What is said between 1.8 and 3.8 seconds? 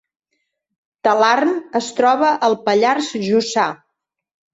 troba al Pallars Jussà